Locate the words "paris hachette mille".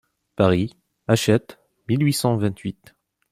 0.35-2.03